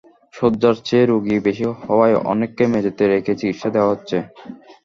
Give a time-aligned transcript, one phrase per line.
[0.33, 4.17] শয্যার চেয়ে রোগী বেশি হওয়ায় অনেককে মেঝেতে রেখে চিকিৎসা দেওয়া হচ্ছে।